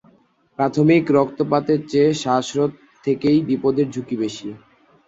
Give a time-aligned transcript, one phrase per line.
[0.59, 2.71] প্রাথমিকভাবে রক্তপাতের চেয়ে শ্বাসরোধ
[3.03, 4.49] থেকেই বিপদের ঝুঁকি বেশি।